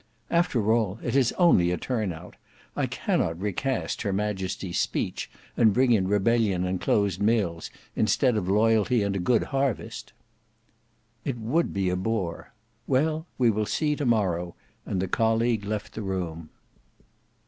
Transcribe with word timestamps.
"After 0.31 0.73
all 0.73 0.97
it 1.03 1.15
is 1.15 1.31
only 1.33 1.69
a 1.69 1.77
turn 1.77 2.11
out. 2.11 2.35
I 2.75 2.87
cannot 2.87 3.39
recast 3.39 4.01
her 4.01 4.11
Majesty's 4.11 4.79
speech 4.79 5.29
and 5.55 5.75
bring 5.75 5.91
in 5.91 6.07
rebellion 6.07 6.63
and 6.65 6.81
closed 6.81 7.21
mills, 7.21 7.69
instead 7.95 8.35
of 8.35 8.49
loyalty 8.49 9.03
and 9.03 9.15
a 9.15 9.19
good 9.19 9.43
harvest." 9.43 10.11
"It 11.23 11.37
would 11.37 11.71
be 11.71 11.87
a 11.91 11.95
bore. 11.95 12.51
Well, 12.87 13.27
we 13.37 13.51
will 13.51 13.67
see 13.67 13.95
to 13.95 14.05
morrow;" 14.07 14.55
and 14.87 14.99
the 14.99 15.07
colleague 15.07 15.65
left 15.65 15.93
the 15.93 16.01
room. 16.01 16.49